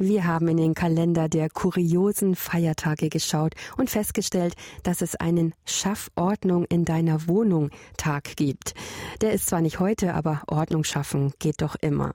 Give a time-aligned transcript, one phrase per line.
[0.00, 6.64] Wir haben in den Kalender der kuriosen Feiertage geschaut und festgestellt, dass es einen Schaffordnung
[6.66, 8.74] in deiner Wohnung Tag gibt.
[9.22, 12.14] Der ist zwar nicht heute, aber Ordnung schaffen geht doch immer.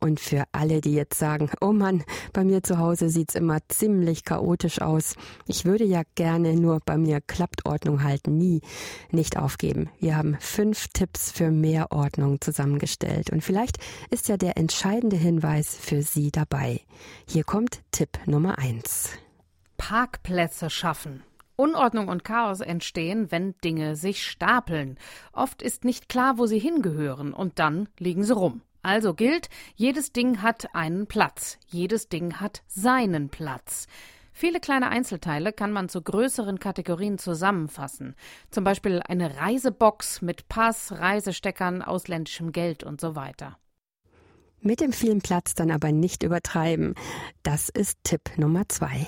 [0.00, 4.24] Und für alle, die jetzt sagen, oh Mann, bei mir zu Hause sieht's immer ziemlich
[4.24, 5.16] chaotisch aus.
[5.46, 8.60] Ich würde ja gerne, nur bei mir klappt Ordnung halt nie.
[9.10, 9.90] Nicht aufgeben.
[9.98, 13.30] Wir haben fünf Tipps für mehr Ordnung zusammengestellt.
[13.30, 13.78] Und vielleicht
[14.10, 16.80] ist ja der entscheidende Hinweis für Sie dabei.
[17.26, 19.10] Hier kommt Tipp Nummer eins.
[19.78, 21.24] Parkplätze schaffen.
[21.56, 24.96] Unordnung und Chaos entstehen, wenn Dinge sich stapeln.
[25.32, 28.62] Oft ist nicht klar, wo sie hingehören, und dann liegen sie rum.
[28.82, 33.86] Also gilt, jedes Ding hat einen Platz, jedes Ding hat seinen Platz.
[34.32, 38.14] Viele kleine Einzelteile kann man zu größeren Kategorien zusammenfassen.
[38.50, 43.58] Zum Beispiel eine Reisebox mit Pass, Reisesteckern, ausländischem Geld und so weiter.
[44.60, 46.94] Mit dem vielen Platz dann aber nicht übertreiben.
[47.42, 49.06] Das ist Tipp Nummer zwei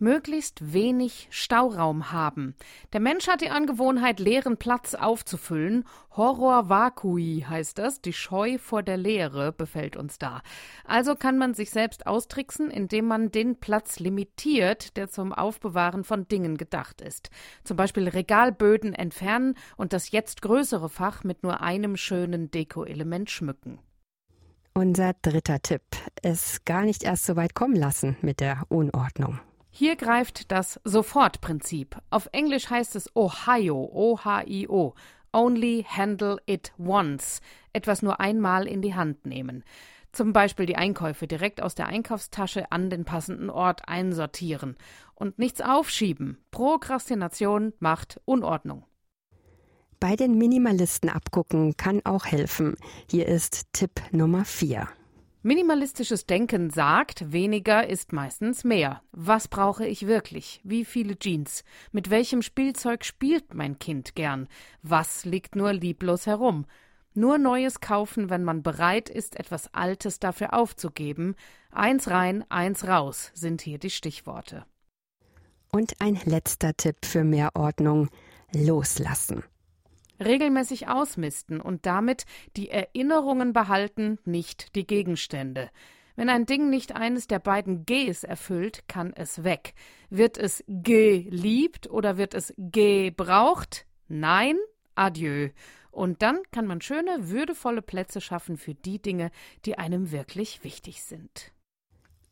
[0.00, 2.54] möglichst wenig Stauraum haben.
[2.92, 5.84] Der Mensch hat die Angewohnheit, leeren Platz aufzufüllen.
[6.16, 10.42] Horror vacui heißt das, die Scheu vor der Leere befällt uns da.
[10.84, 16.28] Also kann man sich selbst austricksen, indem man den Platz limitiert, der zum Aufbewahren von
[16.28, 17.30] Dingen gedacht ist.
[17.64, 23.78] Zum Beispiel Regalböden entfernen und das jetzt größere Fach mit nur einem schönen Dekoelement schmücken.
[24.74, 25.82] Unser dritter Tipp.
[26.22, 29.40] Es gar nicht erst so weit kommen lassen mit der Unordnung.
[29.78, 31.98] Hier greift das Sofortprinzip.
[32.10, 34.94] Auf Englisch heißt es Ohio, O-H-I-O.
[35.32, 37.40] Only handle it once.
[37.72, 39.62] Etwas nur einmal in die Hand nehmen.
[40.10, 44.76] Zum Beispiel die Einkäufe direkt aus der Einkaufstasche an den passenden Ort einsortieren.
[45.14, 46.38] Und nichts aufschieben.
[46.50, 48.84] Prokrastination macht Unordnung.
[50.00, 52.74] Bei den Minimalisten abgucken kann auch helfen.
[53.08, 54.88] Hier ist Tipp Nummer 4.
[55.48, 59.00] Minimalistisches Denken sagt, weniger ist meistens mehr.
[59.12, 60.60] Was brauche ich wirklich?
[60.62, 61.64] Wie viele Jeans?
[61.90, 64.46] Mit welchem Spielzeug spielt mein Kind gern?
[64.82, 66.66] Was liegt nur lieblos herum?
[67.14, 71.34] Nur Neues kaufen, wenn man bereit ist, etwas Altes dafür aufzugeben.
[71.70, 74.66] Eins rein, eins raus sind hier die Stichworte.
[75.72, 78.10] Und ein letzter Tipp für mehr Ordnung.
[78.52, 79.44] Loslassen
[80.24, 82.24] regelmäßig ausmisten und damit
[82.56, 85.70] die Erinnerungen behalten, nicht die Gegenstände.
[86.16, 89.74] Wenn ein Ding nicht eines der beiden Gs erfüllt, kann es weg.
[90.10, 93.86] Wird es geliebt oder wird es gebraucht?
[94.08, 94.56] Nein,
[94.96, 95.50] adieu.
[95.92, 99.30] Und dann kann man schöne, würdevolle Plätze schaffen für die Dinge,
[99.64, 101.52] die einem wirklich wichtig sind.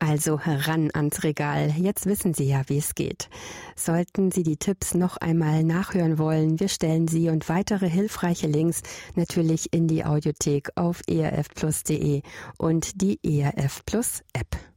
[0.00, 1.74] Also heran ans Regal.
[1.76, 3.28] Jetzt wissen Sie ja, wie es geht.
[3.76, 8.80] Sollten Sie die Tipps noch einmal nachhören wollen, wir stellen sie und weitere hilfreiche Links
[9.14, 12.22] natürlich in die Audiothek auf erfplus.de
[12.56, 14.69] und die ERF Plus App.